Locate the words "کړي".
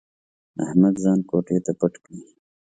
2.03-2.21